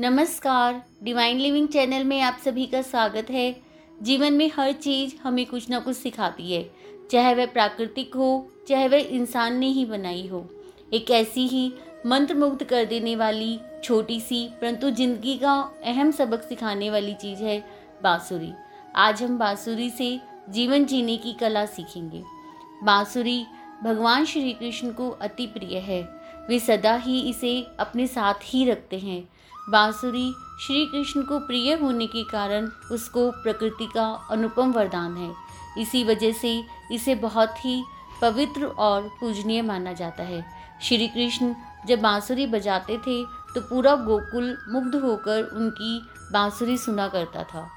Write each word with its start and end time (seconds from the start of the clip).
नमस्कार 0.00 0.80
divine 1.02 1.38
living 1.38 1.68
channel 1.68 2.04
में 2.04 2.20
आप 2.20 2.38
सभी 2.44 2.66
का 2.66 2.80
स्वागत 2.82 3.30
है। 3.30 3.56
जीवन 4.02 4.32
में 4.32 4.50
हर 4.56 4.72
चीज़ 4.72 5.14
हमें 5.22 5.46
कुछ 5.46 5.68
ना 5.70 5.78
कुछ 5.78 5.96
सिखाती 5.96 6.52
है। 6.52 6.70
चाहे 7.10 7.34
वह 7.34 7.46
प्राकृतिक 7.46 8.14
हो, 8.14 8.48
चाहे 8.68 8.88
वह 8.88 8.98
इंसान 8.98 9.58
ने 9.58 9.66
ही 9.66 9.84
बनाई 9.84 10.26
हो। 10.26 10.44
एक 10.92 11.10
ऐसी 11.10 11.46
ही 11.46 11.72
मंत्रमुग्ध 12.06 12.64
कर 12.64 12.84
देने 12.84 13.16
वाली 13.16 13.58
छोटी 13.84 14.20
सी 14.20 14.48
परंतु 14.60 14.90
ज़िंदगी 14.90 15.36
का 15.36 15.54
अहम 15.84 16.10
सबक 16.10 16.42
सिखाने 16.42 16.90
वाली 16.90 17.14
चीज़ 17.14 17.42
है 17.42 17.58
बांसुरी। 18.02 18.52
आज 18.96 19.22
हम 19.22 19.38
बांसुरी 19.38 19.90
से 19.90 20.20
जीवन 20.50 20.84
जीने 20.84 21.16
की 21.16 21.32
कला 21.32 21.66
सीखेंगे। 21.66 22.22
बांसुरी 22.84 23.44
भगवान 23.84 24.24
श्री 24.24 24.52
कृष्ण 24.52 24.92
को 24.92 25.10
अति 25.10 25.46
प्रिय 25.46 25.78
है। 25.78 26.02
वे 26.48 26.58
सदा 26.58 26.96
ही 26.96 27.20
इसे 27.20 27.66
अपने 27.80 28.06
साथ 28.06 28.34
ही 28.44 28.64
रखते 28.64 28.98
हैं। 28.98 29.28
बांसुरी 29.66 30.32
श्री 30.60 30.84
कृष्ण 30.86 31.22
को 31.22 31.38
प्रिय 31.38 31.72
होने 31.74 32.06
के 32.06 32.22
कारण 32.24 32.68
उसको 32.92 33.30
प्रकृति 33.32 33.86
का 33.86 34.06
अनुपम 34.30 34.72
वरदान 34.72 35.16
है। 35.16 35.32
इसी 35.78 36.02
वजह 36.04 36.32
से 36.32 36.52
इसे 36.92 37.14
बहुत 37.16 37.64
ही 37.64 37.82
पवित्र 38.22 38.66
और 38.78 39.08
पूजनीय 39.20 39.62
माना 39.62 39.92
जाता 39.92 40.22
है। 40.22 40.44
श्री 40.82 41.08
कृष्ण 41.08 41.54
जब 41.86 42.00
बांसुरी 42.00 42.46
बजाते 42.46 42.96
थे 42.98 43.22
तो 43.54 43.60
पूरा 43.60 43.94
गोकुल 43.98 44.56
मुग्ध 44.68 44.94
होकर 44.94 45.42
उनकी 45.46 45.98
बांसुरी 46.32 46.76
सुना 46.78 47.06
करता 47.08 47.42
था। 47.44 47.68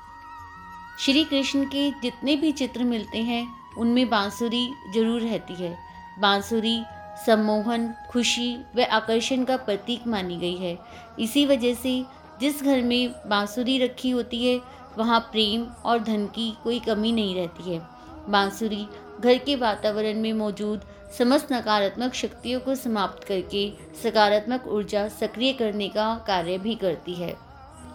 श्री 0.99 1.23
कृष्ण 1.23 1.65
के 1.65 1.89
जितने 2.01 2.35
भी 2.35 2.51
चित्र 2.51 2.83
मिलते 2.83 3.17
हैं, 3.19 3.47
उनमें 3.77 4.09
बांसुरी 4.09 4.67
ज़रूर 4.93 5.21
रहती 5.21 5.53
है। 5.55 5.77
बांसुरी 6.19 6.77
सम्मोहन, 7.25 7.93
खुशी 8.09 8.55
व 8.75 8.81
आकर्षण 8.81 9.43
का 9.43 9.57
प्रतीक 9.57 10.07
मानी 10.07 10.37
गई 10.37 10.55
है। 10.55 10.77
इसी 11.19 11.45
वजह 11.45 11.73
से 11.73 12.05
जिस 12.39 12.63
घर 12.63 12.81
में 12.81 13.15
बांसुरी 13.27 13.77
रखी 13.77 14.09
होती 14.09 14.47
है, 14.47 14.61
वहाँ 14.97 15.19
प्रेम 15.19 15.63
और 15.85 15.99
धन 15.99 16.25
की 16.25 16.57
कोई 16.63 16.79
कमी 16.79 17.11
नहीं 17.11 17.35
रहती 17.35 17.73
है। 17.73 17.81
बांसुरी 18.29 18.87
घर 19.21 19.37
के 19.37 19.55
वातावरण 19.55 20.21
में 20.21 20.33
मौजूद 20.33 20.81
समस्त 21.17 21.53
नकारात्मक 21.53 22.13
शक्तियों 22.13 22.59
को 22.59 22.75
समाप्त 22.75 23.23
करके 23.23 23.73
सकारात्मक 24.03 24.67
ऊर्जा 24.67 25.07
सक्रिय 25.07 25.53
करने 25.53 25.87
का 25.89 26.23
कार्य 26.27 26.57
भी 26.57 26.75
करती 26.75 27.13
है। 27.13 27.35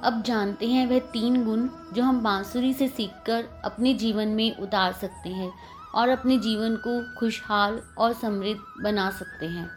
अब 0.02 0.22
जानते 0.22 0.66
हैं 0.66 0.86
वह 0.86 0.98
तीन 0.98 1.44
गुण 1.44 1.68
जो 1.92 2.02
हम 2.02 2.20
बांसुरी 2.20 2.74
से 2.74 2.88
सीखकर 2.88 3.44
अपने 3.64 3.94
जीवन 3.94 4.28
में 4.28 4.56
उतार 4.56 4.92
सकते 4.92 5.28
हैं। 5.28 5.52
और 5.94 6.08
अपने 6.08 6.38
जीवन 6.38 6.76
को 6.76 7.20
खुशहाल 7.20 7.80
और 7.98 8.12
समृद्ध 8.12 8.82
बना 8.82 9.10
सकते 9.10 9.46
हैं। 9.46 9.70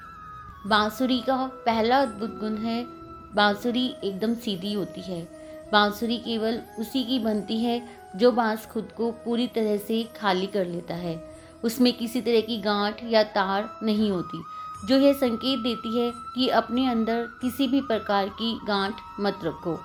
बांसुरी 0.67 1.19
का 1.19 1.35
पहला 1.65 2.01
अद्भुत 2.01 2.39
गुण 2.39 2.57
है, 2.57 2.83
बांसुरी 3.35 3.95
एकदम 4.03 4.35
सीधी 4.35 4.73
होती 4.73 5.01
है। 5.01 5.41
बांसुरी 5.71 6.17
केवल 6.17 6.61
उसी 6.79 7.03
की 7.03 7.19
बनती 7.19 7.63
है 7.63 7.89
जो 8.15 8.31
बाँस 8.31 8.65
खुद 8.65 8.89
को 8.97 9.11
पूरी 9.11 9.47
तरह 9.47 9.77
से 9.77 10.09
खाली 10.21 10.47
कर 10.47 10.65
लेता 10.65 10.93
है। 10.93 11.35
उसमें 11.63 11.93
किसी 11.93 12.21
तरह 12.21 12.41
की 12.41 12.57
गांठ 12.57 12.95
या 13.03 13.23
तार 13.23 13.79
नहीं 13.83 14.11
होती, 14.11 14.43
जो 14.85 14.97
यह 14.97 15.13
संकेत 15.13 15.59
देती 15.59 15.99
है 15.99 16.11
कि 16.35 16.47
अपने 16.47 16.89
अंदर 16.89 17.27
किसी 17.41 17.67
भी 17.67 17.81
प्रकार 17.81 18.29
की 18.29 18.59
गांठ 18.67 18.93
मत 19.19 19.39
रखो। 19.43 19.79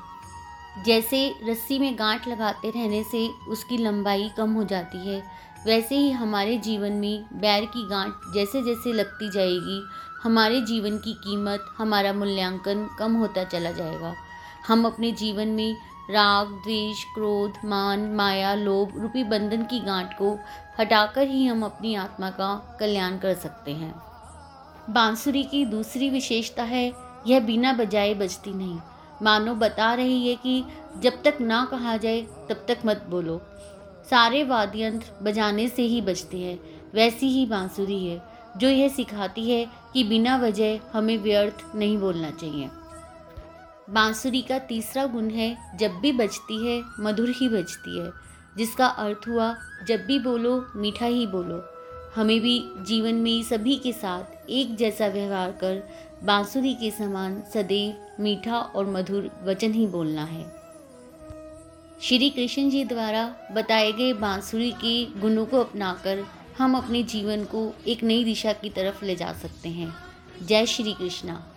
जैसे 0.84 1.34
रस्सी 1.44 1.78
में 1.78 1.98
गांठ 1.98 2.28
लगाते 2.28 2.70
रहने 2.70 3.02
से 3.02 3.28
उसकी 3.28 3.77
लंबाई 3.77 4.30
कम 4.36 4.52
हो 4.52 4.64
जाती 4.64 5.08
है, 5.08 5.22
वैसे 5.66 5.96
ही 5.96 6.10
हमारे 6.10 6.58
जीवन 6.58 6.92
में 6.92 7.24
बैर 7.32 7.64
की 7.64 7.88
गांठ 7.88 8.12
जैसे 8.34 8.62
जैसे 8.62 8.92
लगती 8.92 9.30
जाएगी, 9.30 9.82
हमारे 10.22 10.60
जीवन 10.60 10.98
की 10.98 11.14
कीमत, 11.14 11.64
हमारा 11.78 12.12
मूल्यांकन 12.12 12.97
कम 12.98 13.14
होता 13.14 13.44
चला 13.44 13.70
जाएगा। 13.70 14.14
हम 14.69 14.86
अपने 14.86 15.12
जीवन 15.12 15.48
में 15.48 15.77
राग, 16.10 16.47
द्वेष, 16.47 17.04
क्रोध, 17.04 17.52
मान, 17.64 18.00
माया, 18.14 18.54
लोभ, 18.54 18.92
रूपी 18.97 19.24
बंधन 19.24 19.62
की 19.62 19.80
गांठ 19.80 20.19
को 20.19 20.38
हटाकर 20.80 21.28
ही 21.28 21.47
हम 21.47 21.64
अपनी 21.64 21.94
आत्मा 21.94 22.31
का 22.31 22.76
कल्याण 22.81 23.19
कर 23.19 23.34
सकते 23.34 23.70
हैं। 23.70 23.94
बांसुरी 24.91 25.42
की 25.42 25.65
दूसरी 25.65 26.10
विशेषता 26.10 26.62
है, 26.62 26.92
यह 27.26 27.41
बिना 27.41 27.72
बजाए 27.72 28.15
बजती 28.15 28.53
नहीं। 28.53 28.78
मानो 29.22 29.54
बता 29.54 29.94
रही 29.94 30.28
है 30.28 30.37
कि 30.37 30.65
जब 30.99 31.22
तक 31.22 31.34
ना 31.41 31.69
कहा 31.71 31.97
जाए, 31.97 32.21
तब 32.21 32.65
तक 32.69 32.78
मत 32.87 33.06
बोलो। 33.09 33.43
सारे 34.10 34.44
वाद्य 34.44 34.82
यंत्र 34.82 35.06
बजाने 35.22 35.69
से 35.69 35.82
ही 35.82 36.00
बजते 36.00 36.38
हैं, 36.38 36.60
वैसी 36.94 37.28
ही 37.28 37.47
बांसुरी 37.47 38.06
है, 38.06 38.22
जो 38.56 38.69
यह 38.69 38.88
सिखाती 38.88 39.50
है 39.50 39.66
कि 39.93 40.04
बिना 40.04 40.37
वजह 40.37 40.81
हमें 40.93 41.19
व्यर्थ 41.19 41.77
नहीं 41.77 41.99
बोलना 41.99 42.31
चाहिए। 42.31 42.71
बांसुरी 43.91 44.43
का 44.43 44.59
तीसरा 44.59 45.06
गुण 45.06 45.31
है, 45.31 45.78
जब 45.78 45.91
भी 45.91 46.12
बजती 46.12 46.66
है, 46.66 46.83
मधुर 47.00 47.31
ही 47.31 47.48
बजती 47.48 47.98
है, 47.98 48.10
जिसका 48.56 48.87
अर्थ 48.87 49.28
हुआ, 49.28 49.56
जब 49.88 50.06
भी 50.06 50.19
बोलो, 50.19 50.66
मीठा 50.77 51.06
ही 51.06 51.27
बोलो। 51.27 51.65
हमें 52.16 52.41
भी 52.41 52.71
जीवन 52.83 53.15
में 53.15 53.43
सभी 53.43 53.77
के 53.77 53.93
साथ 53.93 54.50
एक 54.50 54.77
जैसा 54.77 55.06
व्यवहार 55.06 55.50
कर 55.50 55.88
बांसुरी 56.26 56.75
के 56.75 56.91
समान 56.91 57.42
सदैव 57.54 58.22
मीठा 58.22 58.59
और 58.59 58.87
मधुर 58.87 59.31
वचन 59.44 59.72
ही 59.72 59.87
बोलना 59.87 60.25
है। 60.25 60.44
श्री 62.03 62.31
कृष्ण 62.31 62.70
जी 62.70 62.84
द्वारा 62.84 63.37
बताए 63.53 63.92
गए 63.92 64.12
बांसुरी 64.12 64.70
के 64.70 65.20
गुणों 65.20 65.47
को 65.47 65.60
अपनाकर 65.60 66.25
हम 66.59 66.76
अपने 66.76 67.03
जीवन 67.03 67.44
को 67.44 67.75
एक 67.86 68.03
नई 68.03 68.25
दिशा 68.25 68.53
की 68.53 68.70
तरफ़ 68.70 69.04
ले 69.04 69.16
जा 69.16 69.32
सकते 69.32 69.69
हैं। 69.69 69.94
जय 70.42 70.66
श्री 70.66 70.92
कृष्णा। 70.92 71.56